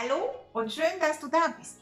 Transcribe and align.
Hallo 0.00 0.30
und 0.52 0.72
schön, 0.72 1.00
dass 1.00 1.18
du 1.18 1.26
da 1.26 1.52
bist. 1.58 1.80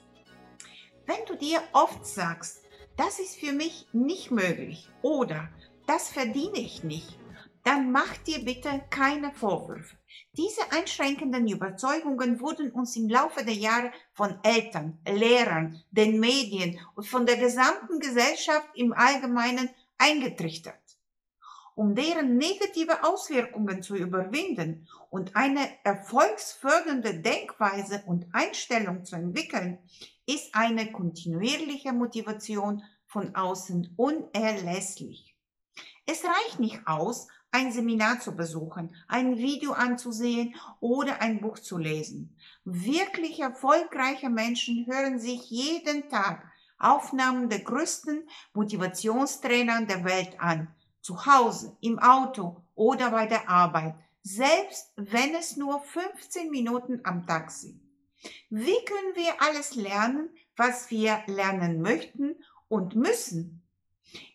Wenn 1.04 1.26
du 1.26 1.36
dir 1.36 1.60
oft 1.74 2.06
sagst, 2.06 2.62
das 2.96 3.18
ist 3.18 3.36
für 3.36 3.52
mich 3.52 3.88
nicht 3.92 4.30
möglich 4.30 4.88
oder 5.02 5.50
das 5.86 6.08
verdiene 6.08 6.56
ich 6.56 6.82
nicht, 6.82 7.18
dann 7.62 7.92
mach 7.92 8.16
dir 8.18 8.42
bitte 8.42 8.82
keine 8.88 9.34
Vorwürfe. 9.34 9.98
Diese 10.32 10.62
einschränkenden 10.72 11.46
Überzeugungen 11.46 12.40
wurden 12.40 12.70
uns 12.70 12.96
im 12.96 13.10
Laufe 13.10 13.44
der 13.44 13.52
Jahre 13.52 13.92
von 14.14 14.38
Eltern, 14.42 14.98
Lehrern, 15.06 15.82
den 15.90 16.18
Medien 16.18 16.80
und 16.94 17.06
von 17.06 17.26
der 17.26 17.36
gesamten 17.36 18.00
Gesellschaft 18.00 18.70
im 18.76 18.94
Allgemeinen 18.94 19.68
eingetrichtert. 19.98 20.85
Um 21.76 21.94
deren 21.94 22.38
negative 22.38 23.04
Auswirkungen 23.04 23.82
zu 23.82 23.96
überwinden 23.96 24.88
und 25.10 25.36
eine 25.36 25.60
erfolgsfördernde 25.84 27.20
Denkweise 27.20 28.02
und 28.06 28.24
Einstellung 28.32 29.04
zu 29.04 29.14
entwickeln, 29.16 29.78
ist 30.24 30.54
eine 30.54 30.90
kontinuierliche 30.90 31.92
Motivation 31.92 32.82
von 33.04 33.34
außen 33.34 33.92
unerlässlich. 33.96 35.36
Es 36.06 36.24
reicht 36.24 36.60
nicht 36.60 36.80
aus, 36.86 37.28
ein 37.50 37.70
Seminar 37.70 38.20
zu 38.20 38.34
besuchen, 38.34 38.96
ein 39.06 39.36
Video 39.36 39.72
anzusehen 39.72 40.54
oder 40.80 41.20
ein 41.20 41.42
Buch 41.42 41.58
zu 41.58 41.76
lesen. 41.76 42.38
Wirklich 42.64 43.40
erfolgreiche 43.40 44.30
Menschen 44.30 44.86
hören 44.86 45.18
sich 45.18 45.50
jeden 45.50 46.08
Tag 46.08 46.42
Aufnahmen 46.78 47.50
der 47.50 47.60
größten 47.60 48.26
Motivationstrainer 48.54 49.84
der 49.84 50.04
Welt 50.04 50.40
an, 50.40 50.74
zu 51.06 51.24
Hause, 51.24 51.76
im 51.82 52.00
Auto 52.00 52.64
oder 52.74 53.12
bei 53.12 53.26
der 53.26 53.48
Arbeit, 53.48 53.94
selbst 54.22 54.92
wenn 54.96 55.36
es 55.36 55.56
nur 55.56 55.80
15 55.80 56.50
Minuten 56.50 57.00
am 57.04 57.24
Tag 57.28 57.52
sind. 57.52 57.80
Wie 58.50 58.84
können 58.84 59.14
wir 59.14 59.40
alles 59.40 59.76
lernen, 59.76 60.30
was 60.56 60.90
wir 60.90 61.22
lernen 61.28 61.80
möchten 61.80 62.34
und 62.66 62.96
müssen? 62.96 63.62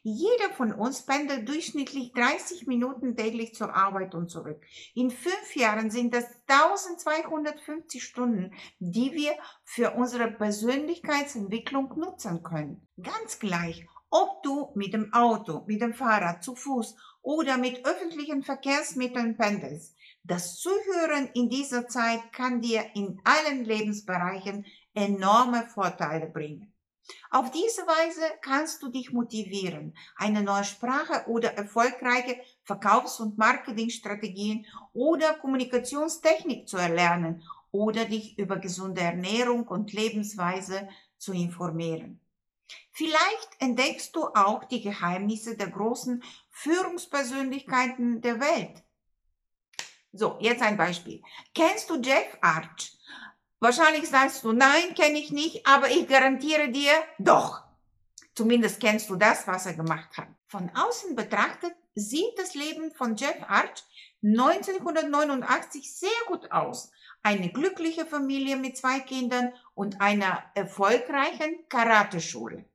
Jeder 0.02 0.50
von 0.56 0.72
uns 0.72 1.06
pendelt 1.06 1.50
durchschnittlich 1.50 2.14
30 2.14 2.68
Minuten 2.68 3.18
täglich 3.18 3.54
zur 3.54 3.76
Arbeit 3.76 4.16
und 4.16 4.30
zurück. 4.30 4.62
In 4.94 5.12
fünf 5.12 5.56
Jahren 5.58 5.92
sind 5.92 6.14
das 6.14 6.26
1250 6.48 8.02
Stunden, 8.02 8.54
die 8.80 9.12
wir 9.12 9.34
für 9.66 9.92
unsere 9.92 10.32
Persönlichkeitsentwicklung 10.32 12.00
nutzen 12.00 12.44
können. 12.44 12.88
Ganz 13.02 13.40
gleich, 13.40 13.86
ob 14.12 14.44
du 14.44 14.72
mit 14.76 14.94
dem 14.94 15.12
Auto, 15.14 15.64
mit 15.66 15.82
dem 15.82 15.94
Fahrrad, 15.94 16.44
zu 16.44 16.56
Fuß 16.56 16.96
oder 17.22 17.58
mit 17.58 17.86
öffentlichen 17.86 18.44
Verkehrsmitteln 18.44 19.38
pendelst. 19.38 19.96
Das 20.24 20.60
Zuhören 20.60 21.30
in 21.34 21.50
dieser 21.50 21.88
Zeit 21.88 22.32
kann 22.32 22.62
dir 22.62 22.86
in 22.94 23.20
allen 23.24 23.66
Lebensbereichen 23.66 24.66
enorme 24.94 25.66
Vorteile 25.74 26.28
bringen. 26.28 26.72
Auf 27.32 27.52
diese 27.52 27.82
Weise 27.82 28.22
kannst 28.42 28.84
du 28.84 28.90
dich 28.90 29.12
motivieren, 29.12 29.96
eine 30.16 30.44
neue 30.44 30.64
Sprache 30.64 31.28
oder 31.28 31.54
erfolgreiche 31.56 32.40
Verkaufs- 32.64 33.20
und 33.20 33.38
Marketingstrategien 33.38 34.66
oder 34.94 35.34
Kommunikationstechnik 35.34 36.68
zu 36.68 36.78
erlernen 36.78 37.44
oder 37.72 38.06
dich 38.06 38.38
über 38.38 38.58
gesunde 38.58 39.02
Ernährung 39.02 39.68
und 39.68 39.94
Lebensweise 39.94 40.88
zu 41.18 41.34
informieren. 41.34 42.20
Vielleicht 42.92 43.50
entdeckst 43.60 44.16
du 44.16 44.26
auch 44.26 44.66
die 44.66 44.82
Geheimnisse 44.82 45.56
der 45.56 45.70
großen 45.70 46.24
Führungspersönlichkeiten 46.50 48.22
der 48.22 48.40
Welt. 48.40 48.84
So, 50.14 50.38
jetzt 50.42 50.62
ein 50.62 50.76
Beispiel. 50.76 51.22
Kennst 51.56 51.90
du 51.90 51.96
Jeff 52.02 52.38
Arch? 52.42 52.98
Wahrscheinlich 53.60 54.10
sagst 54.10 54.44
du, 54.44 54.52
nein, 54.52 54.94
kenne 54.96 55.20
ich 55.20 55.32
nicht, 55.32 55.66
aber 55.66 55.90
ich 55.90 56.08
garantiere 56.08 56.70
dir, 56.70 56.92
doch. 57.18 57.64
Zumindest 58.36 58.80
kennst 58.82 59.10
du 59.10 59.16
das, 59.16 59.48
was 59.48 59.68
er 59.68 59.74
gemacht 59.74 60.18
hat. 60.18 60.28
Von 60.48 60.70
außen 60.76 61.16
betrachtet 61.16 61.74
sieht 61.96 62.38
das 62.38 62.56
Leben 62.56 62.92
von 62.92 63.16
Jeff 63.16 63.38
Arch 63.48 63.84
1989 64.24 65.94
sehr 65.94 66.10
gut 66.28 66.52
aus. 66.52 66.92
Eine 67.24 67.52
glückliche 67.52 68.06
Familie 68.06 68.58
mit 68.58 68.78
zwei 68.78 69.00
Kindern 69.00 69.54
und 69.76 70.02
einer 70.02 70.44
erfolgreichen 70.56 71.68
Karateschule. 71.70 72.66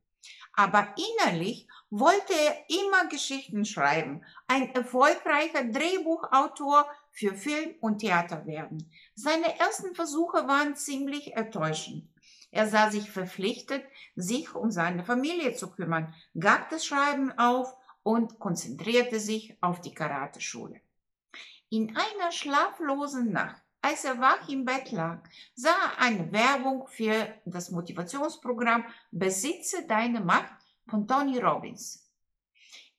Aber 0.59 0.95
innerlich 0.97 1.67
wollte 1.91 2.33
er 2.33 2.65
immer 2.67 3.07
Geschichten 3.09 3.63
schreiben, 3.63 4.25
ein 4.47 4.73
erfolgreicher 4.73 5.63
Drehbuchautor 5.65 6.89
für 7.11 7.35
Film 7.35 7.75
und 7.79 7.99
Theater 7.99 8.43
werden. 8.47 8.91
Seine 9.13 9.59
ersten 9.59 9.93
Versuche 9.93 10.47
waren 10.47 10.75
ziemlich 10.75 11.35
enttäuschend. 11.35 12.09
Er 12.49 12.67
sah 12.67 12.89
sich 12.89 13.11
verpflichtet, 13.11 13.85
sich 14.15 14.55
um 14.55 14.71
seine 14.71 15.03
Familie 15.03 15.53
zu 15.53 15.69
kümmern, 15.69 16.15
gab 16.39 16.69
das 16.69 16.87
Schreiben 16.87 17.37
auf 17.37 17.75
und 18.01 18.39
konzentrierte 18.39 19.19
sich 19.19 19.55
auf 19.61 19.79
die 19.81 19.93
Karateschule. 19.93 20.81
In 21.69 21.95
einer 21.95 22.31
schlaflosen 22.31 23.31
Nacht, 23.31 23.61
als 23.81 24.03
er 24.03 24.19
wach 24.19 24.47
im 24.49 24.65
Bett 24.65 24.91
lag, 24.91 25.19
sah 25.55 25.69
er 25.69 26.01
eine 26.01 26.31
Werbung 26.31 26.87
für 26.87 27.33
das 27.45 27.71
Motivationsprogramm 27.71 28.85
Besitze 29.11 29.85
deine 29.87 30.19
Macht 30.19 30.53
von 30.87 31.07
Tony 31.07 31.39
Robbins. 31.39 32.09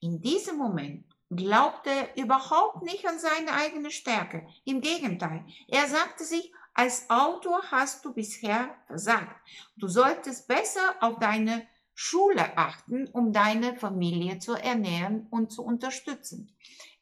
In 0.00 0.20
diesem 0.20 0.56
Moment 0.56 1.04
glaubte 1.30 1.90
er 1.90 2.16
überhaupt 2.16 2.82
nicht 2.82 3.06
an 3.06 3.18
seine 3.18 3.52
eigene 3.52 3.90
Stärke. 3.90 4.46
Im 4.64 4.80
Gegenteil, 4.80 5.44
er 5.66 5.86
sagte 5.86 6.24
sich, 6.24 6.52
als 6.74 7.10
Autor 7.10 7.60
hast 7.70 8.04
du 8.04 8.14
bisher 8.14 8.76
versagt. 8.86 9.36
Du 9.76 9.88
solltest 9.88 10.46
besser 10.46 10.94
auf 11.00 11.18
deine 11.18 11.66
Schule 11.92 12.56
achten, 12.56 13.08
um 13.08 13.32
deine 13.32 13.74
Familie 13.76 14.38
zu 14.38 14.54
ernähren 14.54 15.26
und 15.30 15.50
zu 15.50 15.64
unterstützen. 15.64 16.56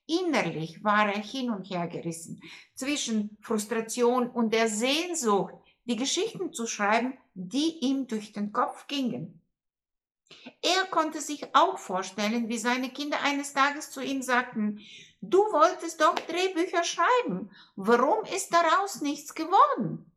Innerlich 0.07 0.85
war 0.85 1.13
er 1.13 1.21
hin 1.21 1.51
und 1.51 1.69
her 1.69 1.89
gerissen 1.89 2.41
zwischen 2.75 3.37
Frustration 3.41 4.31
und 4.31 4.55
der 4.55 4.69
Sehnsucht, 4.69 5.55
die 5.85 5.97
Geschichten 5.97 6.53
zu 6.53 6.67
schreiben, 6.67 7.19
die 7.35 7.79
ihm 7.81 8.07
durch 8.07 8.33
den 8.33 8.53
Kopf 8.53 8.87
gingen. 8.87 9.41
Er 10.63 10.85
konnte 10.91 11.21
sich 11.21 11.55
auch 11.55 11.79
vorstellen, 11.79 12.49
wie 12.49 12.59
seine 12.59 12.91
Kinder 12.91 13.21
eines 13.23 13.53
Tages 13.53 13.91
zu 13.91 14.01
ihm 14.01 14.23
sagten, 14.23 14.81
du 15.21 15.39
wolltest 15.39 16.01
doch 16.01 16.15
Drehbücher 16.15 16.85
schreiben, 16.85 17.51
warum 17.77 18.25
ist 18.25 18.53
daraus 18.53 19.01
nichts 19.01 19.35
geworden? 19.35 20.11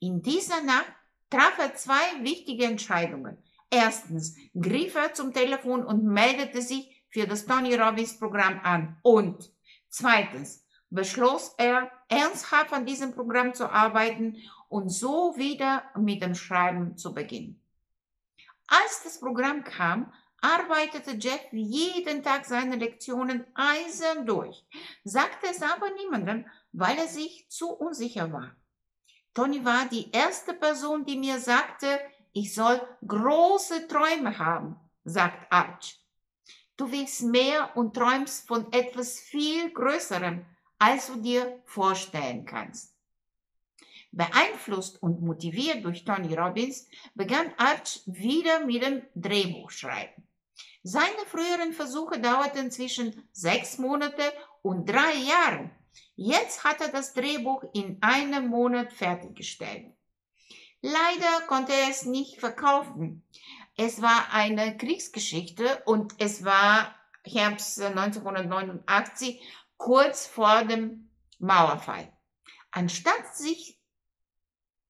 In 0.00 0.22
dieser 0.22 0.62
Nacht 0.62 0.92
traf 1.30 1.58
er 1.58 1.74
zwei 1.74 2.22
wichtige 2.22 2.64
Entscheidungen. 2.64 3.38
Erstens 3.70 4.36
griff 4.54 4.94
er 4.94 5.14
zum 5.14 5.32
Telefon 5.32 5.84
und 5.84 6.04
meldete 6.04 6.62
sich 6.62 6.95
für 7.16 7.26
das 7.26 7.46
Tony 7.46 7.74
Robbins 7.74 8.18
Programm 8.18 8.60
an. 8.62 8.98
Und 9.00 9.50
zweitens 9.88 10.66
beschloss 10.90 11.54
er, 11.56 11.90
ernsthaft 12.10 12.74
an 12.74 12.84
diesem 12.84 13.14
Programm 13.14 13.54
zu 13.54 13.70
arbeiten 13.70 14.36
und 14.68 14.90
so 14.90 15.34
wieder 15.38 15.84
mit 15.96 16.22
dem 16.22 16.34
Schreiben 16.34 16.98
zu 16.98 17.14
beginnen. 17.14 17.58
Als 18.66 19.02
das 19.02 19.18
Programm 19.18 19.64
kam, 19.64 20.12
arbeitete 20.42 21.12
Jeff 21.12 21.40
jeden 21.52 22.22
Tag 22.22 22.44
seine 22.44 22.76
Lektionen 22.76 23.46
eisern 23.54 24.26
durch, 24.26 24.66
sagte 25.02 25.46
es 25.50 25.62
aber 25.62 25.88
niemandem, 25.94 26.44
weil 26.72 26.98
er 26.98 27.08
sich 27.08 27.48
zu 27.48 27.70
unsicher 27.70 28.30
war. 28.30 28.54
Tony 29.32 29.64
war 29.64 29.86
die 29.86 30.10
erste 30.12 30.52
Person, 30.52 31.06
die 31.06 31.16
mir 31.16 31.40
sagte, 31.40 31.98
ich 32.34 32.54
soll 32.54 32.78
große 33.06 33.88
Träume 33.88 34.38
haben, 34.38 34.76
sagt 35.02 35.50
Arch. 35.50 36.05
Du 36.76 36.90
willst 36.92 37.22
mehr 37.22 37.76
und 37.76 37.94
träumst 37.94 38.46
von 38.46 38.70
etwas 38.72 39.18
viel 39.18 39.70
Größerem, 39.72 40.44
als 40.78 41.06
du 41.06 41.16
dir 41.16 41.62
vorstellen 41.64 42.44
kannst. 42.44 42.94
Beeinflusst 44.12 45.02
und 45.02 45.22
motiviert 45.22 45.84
durch 45.84 46.04
Tony 46.04 46.34
Robbins 46.34 46.88
begann 47.14 47.52
Arch 47.56 48.00
wieder 48.06 48.64
mit 48.64 48.82
dem 48.82 49.02
Drehbuchschreiben. 49.14 50.26
Seine 50.82 51.26
früheren 51.26 51.72
Versuche 51.72 52.20
dauerten 52.20 52.70
zwischen 52.70 53.28
sechs 53.32 53.78
Monate 53.78 54.32
und 54.62 54.88
drei 54.88 55.14
Jahren. 55.14 55.70
Jetzt 56.14 56.64
hat 56.64 56.80
er 56.80 56.88
das 56.88 57.12
Drehbuch 57.12 57.64
in 57.74 57.98
einem 58.02 58.48
Monat 58.48 58.92
fertiggestellt. 58.92 59.92
Leider 60.80 61.46
konnte 61.48 61.72
er 61.72 61.90
es 61.90 62.04
nicht 62.04 62.38
verkaufen. 62.38 63.22
Es 63.76 64.00
war 64.00 64.32
eine 64.32 64.76
Kriegsgeschichte 64.78 65.82
und 65.84 66.14
es 66.18 66.44
war 66.44 66.94
Herbst 67.24 67.80
1989, 67.80 69.40
kurz 69.76 70.26
vor 70.26 70.64
dem 70.64 71.10
Mauerfall. 71.38 72.10
Anstatt 72.70 73.36
sich 73.36 73.78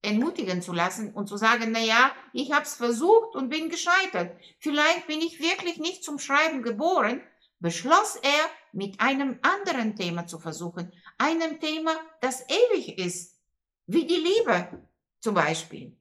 entmutigen 0.02 0.62
zu 0.62 0.72
lassen 0.72 1.12
und 1.12 1.26
zu 1.26 1.36
sagen, 1.36 1.72
na 1.72 1.80
ja, 1.80 2.12
ich 2.32 2.52
habe 2.52 2.62
es 2.62 2.74
versucht 2.74 3.34
und 3.34 3.48
bin 3.48 3.70
gescheitert. 3.70 4.38
Vielleicht 4.60 5.08
bin 5.08 5.20
ich 5.20 5.40
wirklich 5.40 5.78
nicht 5.78 6.04
zum 6.04 6.20
Schreiben 6.20 6.62
geboren, 6.62 7.20
beschloss 7.58 8.16
er, 8.16 8.50
mit 8.72 9.00
einem 9.00 9.38
anderen 9.42 9.96
Thema 9.96 10.26
zu 10.26 10.38
versuchen, 10.38 10.92
einem 11.18 11.58
Thema, 11.60 11.92
das 12.20 12.44
ewig 12.48 12.98
ist, 12.98 13.40
wie 13.86 14.06
die 14.06 14.14
Liebe. 14.14 14.86
Zum 15.18 15.34
Beispiel. 15.34 15.96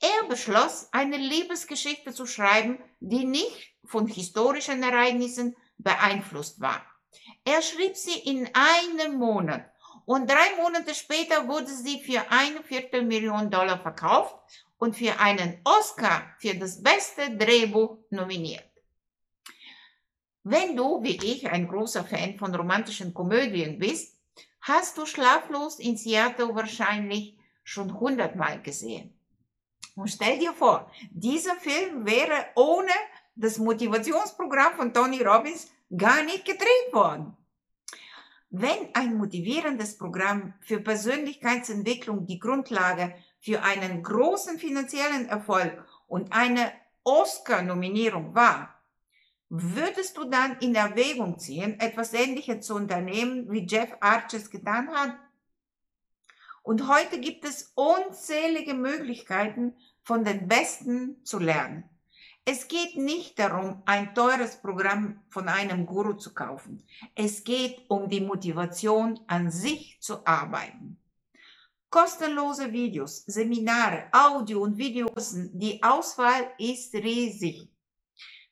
Er 0.00 0.28
beschloss, 0.28 0.88
eine 0.92 1.16
Liebesgeschichte 1.16 2.12
zu 2.12 2.26
schreiben, 2.26 2.78
die 3.00 3.24
nicht 3.24 3.74
von 3.84 4.06
historischen 4.06 4.82
Ereignissen 4.82 5.56
beeinflusst 5.78 6.60
war. 6.60 6.84
Er 7.44 7.62
schrieb 7.62 7.96
sie 7.96 8.18
in 8.18 8.48
einem 8.52 9.16
Monat 9.16 9.70
und 10.04 10.28
drei 10.30 10.56
Monate 10.60 10.94
später 10.94 11.48
wurde 11.48 11.68
sie 11.68 12.00
für 12.00 12.30
eine 12.30 12.62
Viertelmillion 12.62 13.50
Dollar 13.50 13.78
verkauft 13.78 14.36
und 14.78 14.96
für 14.96 15.18
einen 15.18 15.60
Oscar 15.64 16.34
für 16.38 16.54
das 16.54 16.82
beste 16.82 17.36
Drehbuch 17.36 17.98
nominiert. 18.10 18.64
Wenn 20.42 20.76
du, 20.76 21.02
wie 21.02 21.16
ich, 21.16 21.50
ein 21.50 21.66
großer 21.66 22.04
Fan 22.04 22.38
von 22.38 22.54
romantischen 22.54 23.12
Komödien 23.12 23.78
bist, 23.78 24.16
hast 24.60 24.96
du 24.96 25.06
Schlaflos 25.06 25.80
in 25.80 25.96
Seattle 25.96 26.54
wahrscheinlich 26.54 27.36
schon 27.64 27.98
hundertmal 27.98 28.62
gesehen. 28.62 29.15
Und 29.96 30.08
stell 30.08 30.38
dir 30.38 30.52
vor, 30.52 30.90
dieser 31.10 31.56
Film 31.56 32.06
wäre 32.06 32.46
ohne 32.54 32.92
das 33.34 33.58
Motivationsprogramm 33.58 34.74
von 34.76 34.92
Tony 34.92 35.22
Robbins 35.22 35.72
gar 35.96 36.22
nicht 36.22 36.44
gedreht 36.44 36.92
worden. 36.92 37.34
Wenn 38.50 38.94
ein 38.94 39.16
motivierendes 39.16 39.96
Programm 39.96 40.54
für 40.60 40.80
Persönlichkeitsentwicklung 40.80 42.26
die 42.26 42.38
Grundlage 42.38 43.14
für 43.40 43.62
einen 43.62 44.02
großen 44.02 44.58
finanziellen 44.58 45.28
Erfolg 45.28 45.84
und 46.06 46.32
eine 46.32 46.72
Oscar-Nominierung 47.02 48.34
war, 48.34 48.74
würdest 49.48 50.16
du 50.18 50.24
dann 50.24 50.58
in 50.60 50.74
Erwägung 50.74 51.38
ziehen, 51.38 51.80
etwas 51.80 52.12
Ähnliches 52.12 52.66
zu 52.66 52.74
unternehmen, 52.74 53.50
wie 53.50 53.66
Jeff 53.66 53.96
Arches 54.00 54.50
getan 54.50 54.88
hat? 54.90 55.16
Und 56.66 56.88
heute 56.88 57.20
gibt 57.20 57.44
es 57.44 57.70
unzählige 57.76 58.74
Möglichkeiten, 58.74 59.76
von 60.02 60.24
den 60.24 60.48
Besten 60.48 61.24
zu 61.24 61.38
lernen. 61.38 61.88
Es 62.44 62.66
geht 62.66 62.96
nicht 62.96 63.38
darum, 63.38 63.84
ein 63.86 64.16
teures 64.16 64.60
Programm 64.60 65.20
von 65.28 65.48
einem 65.48 65.86
Guru 65.86 66.14
zu 66.14 66.34
kaufen. 66.34 66.82
Es 67.14 67.44
geht 67.44 67.88
um 67.88 68.08
die 68.08 68.20
Motivation, 68.20 69.20
an 69.28 69.52
sich 69.52 69.98
zu 70.00 70.26
arbeiten. 70.26 70.98
Kostenlose 71.88 72.72
Videos, 72.72 73.24
Seminare, 73.26 74.08
Audio 74.10 74.62
und 74.62 74.76
Videos, 74.76 75.36
die 75.52 75.80
Auswahl 75.84 76.50
ist 76.58 76.92
riesig. 76.94 77.68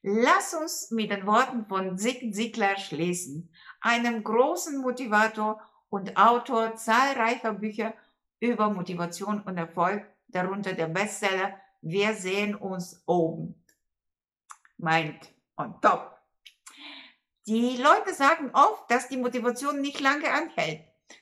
Lass 0.03 0.55
uns 0.55 0.93
mit 0.93 1.11
den 1.11 1.27
Worten 1.27 1.67
von 1.67 1.99
Zig 1.99 2.33
Ziglar 2.33 2.77
schließen, 2.77 3.51
einem 3.81 4.23
großen 4.23 4.81
Motivator 4.81 5.61
und 5.95 6.17
Autor 6.17 6.75
zahlreicher 6.75 7.53
Bücher 7.53 7.95
über 8.41 8.69
Motivation 8.69 9.41
und 9.43 9.57
Erfolg, 9.57 10.05
darunter 10.27 10.73
der 10.73 10.89
Bestseller 10.89 11.55
Wir 11.83 12.15
sehen 12.15 12.57
uns 12.57 13.01
oben. 13.07 13.55
Meint 14.77 15.33
on 15.57 15.81
top. 15.81 16.19
Die 17.47 17.77
Leute 17.77 18.13
sagen 18.13 18.51
oft, 18.55 18.91
dass 18.91 19.09
die 19.09 19.19
Motivation 19.19 19.81
nicht 19.81 20.01
lange 20.01 20.33
anhält. 20.33 20.81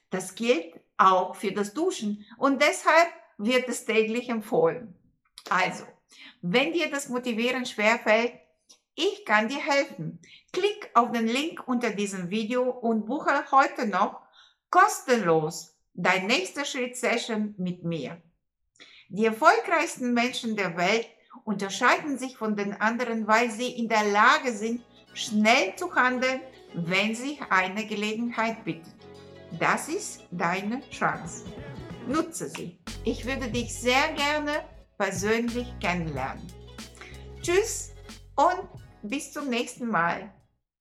Das 0.08 0.34
gilt 0.34 0.80
auch 0.96 1.36
für 1.36 1.52
das 1.52 1.74
Duschen 1.74 2.24
und 2.38 2.62
deshalb 2.62 3.08
wird 3.36 3.69
es 3.69 3.84
täglich 3.84 4.30
empfohlen. 4.30 4.94
Also, 5.50 5.84
wenn 6.40 6.72
dir 6.72 6.90
das 6.90 7.10
Motivieren 7.10 7.66
schwerfällt, 7.66 8.32
ich 8.94 9.26
kann 9.26 9.48
dir 9.48 9.60
helfen. 9.60 10.19
Klick 10.50 10.90
auf 10.94 11.12
den 11.12 11.26
Link 11.26 11.62
unter 11.66 11.90
diesem 11.90 12.30
Video 12.30 12.70
und 12.70 13.04
buche 13.04 13.50
heute 13.50 13.86
noch 13.86 14.21
kostenlos 14.72 15.76
Dein 15.94 16.26
nächster 16.26 16.64
Schritt 16.64 16.96
Session 16.96 17.54
mit 17.58 17.84
mir. 17.84 18.22
Die 19.10 19.26
erfolgreichsten 19.26 20.14
Menschen 20.14 20.56
der 20.56 20.74
Welt 20.78 21.06
unterscheiden 21.44 22.16
sich 22.16 22.38
von 22.38 22.56
den 22.56 22.72
anderen, 22.80 23.26
weil 23.26 23.50
sie 23.50 23.70
in 23.72 23.90
der 23.90 24.04
Lage 24.04 24.52
sind, 24.52 24.80
schnell 25.12 25.76
zu 25.76 25.94
handeln, 25.94 26.40
wenn 26.72 27.14
sich 27.14 27.38
eine 27.50 27.86
Gelegenheit 27.86 28.64
bittet. 28.64 28.94
Das 29.60 29.88
ist 29.88 30.22
deine 30.30 30.80
Chance. 30.88 31.44
Nutze 32.08 32.48
sie. 32.48 32.78
Ich 33.04 33.26
würde 33.26 33.48
dich 33.48 33.74
sehr 33.74 34.14
gerne 34.14 34.64
persönlich 34.96 35.69
kennenlernen. 35.78 36.46
Tschüss 37.42 37.92
und 38.36 38.66
bis 39.02 39.30
zum 39.30 39.50
nächsten 39.50 39.88
Mal. 39.88 40.32